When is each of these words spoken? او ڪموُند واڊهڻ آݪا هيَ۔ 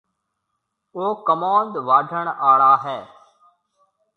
او 0.95 1.05
ڪموُند 1.27 1.73
واڊهڻ 1.87 2.25
آݪا 2.49 2.73
هيَ۔ 2.83 2.99